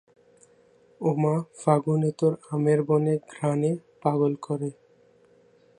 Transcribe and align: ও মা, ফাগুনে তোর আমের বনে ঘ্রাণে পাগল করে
ও 1.01 1.09
মা, 1.21 1.35
ফাগুনে 1.61 2.11
তোর 2.19 2.33
আমের 2.51 2.79
বনে 2.87 3.15
ঘ্রাণে 3.31 3.71
পাগল 4.01 4.33
করে 4.45 4.69